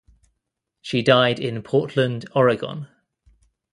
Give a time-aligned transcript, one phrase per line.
[0.81, 2.87] She died in Portland Oregon.